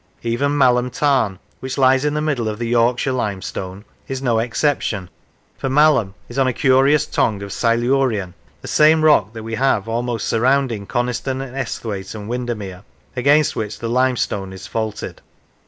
[0.23, 4.59] Even Malham Tarn, which lies in the middle of the Yorkshire limestone, is no ex
[4.59, 5.09] ception,
[5.59, 8.33] for Malham is on a curious tongue of Silurian
[8.63, 12.83] (the same rock that we have almost surrounding Coniston and Esthwaite and Windermere),
[13.15, 15.21] against which the limestone is faulted.